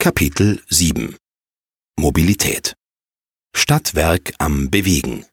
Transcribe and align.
Kapitel 0.00 0.62
7 0.68 1.16
Mobilität 1.98 2.76
Stadtwerk 3.52 4.32
am 4.38 4.70
Bewegen 4.70 5.26